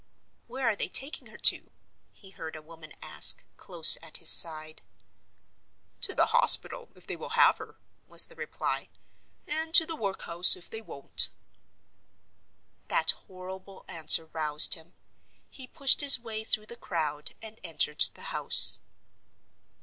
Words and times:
"Where 0.47 0.67
are 0.67 0.75
they 0.75 0.87
taking 0.87 1.27
her 1.27 1.37
to?" 1.37 1.69
he 2.11 2.31
heard 2.31 2.55
a 2.55 2.61
woman 2.63 2.91
ask, 3.03 3.43
close 3.55 3.97
at 4.01 4.17
his 4.17 4.31
side. 4.31 4.81
"To 5.99 6.15
the 6.15 6.25
hospital, 6.33 6.89
if 6.95 7.05
they 7.05 7.15
will 7.15 7.37
have 7.37 7.59
her," 7.59 7.77
was 8.07 8.25
the 8.25 8.33
reply. 8.35 8.89
"And 9.45 9.75
to 9.75 9.85
the 9.85 9.95
work 9.95 10.23
house, 10.23 10.55
if 10.55 10.71
they 10.71 10.81
won't." 10.81 11.29
That 12.87 13.11
horrible 13.11 13.85
answer 13.87 14.25
roused 14.25 14.73
him. 14.73 14.95
He 15.51 15.67
pushed 15.67 16.01
his 16.01 16.17
way 16.19 16.43
through 16.43 16.65
the 16.65 16.77
crowd 16.77 17.35
and 17.39 17.59
entered 17.63 17.99
the 18.15 18.23
house. 18.33 18.79